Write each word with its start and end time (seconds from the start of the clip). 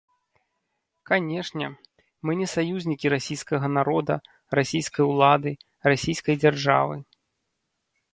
Канешне, 1.09 1.67
мы 2.29 2.35
не 2.39 2.47
саюзнікі 2.53 3.11
расійскага 3.15 3.67
народа, 3.77 4.15
расійскай 4.61 5.05
улады, 5.13 5.51
расійскай 5.89 6.35
дзяржавы. 6.43 6.95